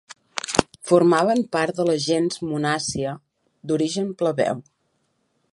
Formaven 0.91 1.41
part 1.57 1.81
de 1.81 1.85
la 1.91 1.97
gens 2.07 2.41
Munàcia, 2.53 3.15
d'origen 3.73 4.13
plebeu. 4.23 4.69